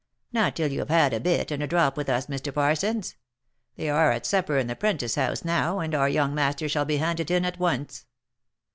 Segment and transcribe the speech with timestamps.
[0.33, 2.51] "Not till you have had a bit, and a drop with us, Mr.
[2.51, 3.13] Parsons.
[3.75, 6.97] They are at supper in the Prentice house now, and our young master shall be
[6.97, 8.07] handed in at once."